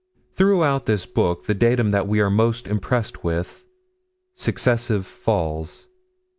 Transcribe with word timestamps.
Throughout 0.35 0.87
this 0.87 1.05
book, 1.05 1.45
the 1.45 1.53
datum 1.53 1.91
that 1.91 2.07
we 2.07 2.21
are 2.21 2.31
most 2.31 2.67
impressed 2.67 3.23
with: 3.23 3.63
Successive 4.33 5.05
falls. 5.05 5.89